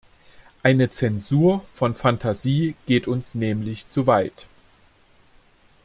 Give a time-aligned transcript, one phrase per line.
[0.63, 4.47] Eine Zensur von Phantasie geht uns nämlich zu weit.